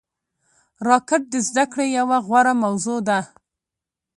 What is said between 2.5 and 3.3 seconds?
موضوع ده